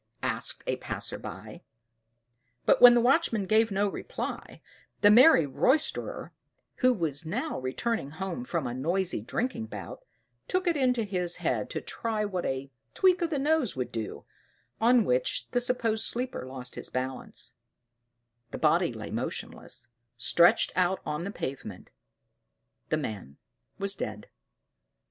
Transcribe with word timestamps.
asked 0.23 0.63
a 0.65 0.77
passer 0.77 1.19
by. 1.19 1.61
But 2.65 2.81
when 2.81 2.95
the 2.95 3.01
watchman 3.01 3.45
gave 3.45 3.69
no 3.69 3.87
reply, 3.87 4.59
the 5.01 5.11
merry 5.11 5.45
roysterer, 5.45 6.31
who 6.77 6.91
was 6.91 7.23
now 7.23 7.59
returning 7.59 8.09
home 8.09 8.43
from 8.43 8.65
a 8.65 8.73
noisy 8.73 9.21
drinking 9.21 9.67
bout, 9.67 10.03
took 10.47 10.65
it 10.65 10.75
into 10.75 11.03
his 11.03 11.35
head 11.35 11.69
to 11.69 11.81
try 11.81 12.25
what 12.25 12.47
a 12.47 12.71
tweak 12.95 13.21
of 13.21 13.29
the 13.29 13.37
nose 13.37 13.75
would 13.75 13.91
do, 13.91 14.25
on 14.79 15.05
which 15.05 15.47
the 15.51 15.61
supposed 15.61 16.03
sleeper 16.05 16.47
lost 16.47 16.73
his 16.73 16.89
balance, 16.89 17.53
the 18.49 18.57
body 18.57 18.91
lay 18.91 19.11
motionless, 19.11 19.89
stretched 20.17 20.71
out 20.75 20.99
on 21.05 21.25
the 21.25 21.29
pavement: 21.31 21.91
the 22.89 22.97
man 22.97 23.37
was 23.77 23.95
dead. 23.95 24.29